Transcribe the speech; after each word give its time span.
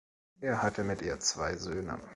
Er 0.39 0.63
hatte 0.63 0.83
mit 0.83 1.03
ihr 1.03 1.19
zwei 1.19 1.55
Söhne. 1.57 1.99